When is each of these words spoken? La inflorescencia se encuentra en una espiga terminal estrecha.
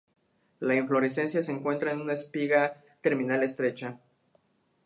La 0.61 0.73
inflorescencia 0.75 1.43
se 1.43 1.51
encuentra 1.51 1.91
en 1.91 2.01
una 2.01 2.13
espiga 2.13 2.81
terminal 3.01 3.43
estrecha. 3.43 3.99